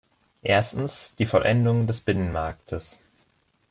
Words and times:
Erstens, 0.41 1.13
die 1.19 1.27
Vollendung 1.27 1.85
des 1.85 2.01
Binnenmarktes. 2.01 3.01